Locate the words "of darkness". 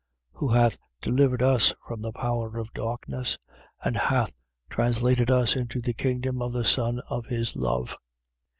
2.57-3.37